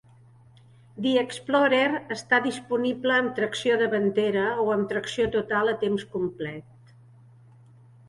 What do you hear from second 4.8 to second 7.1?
tracció total a temps complet.